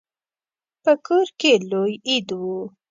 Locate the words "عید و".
2.07-2.43